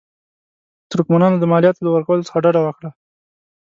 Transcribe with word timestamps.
ترکمنانو 0.91 1.37
د 1.39 1.43
مالیاتو 1.51 1.85
له 1.85 1.91
ورکولو 1.93 2.25
څخه 2.27 2.41
ډډه 2.43 2.61
وکړه. 2.63 2.89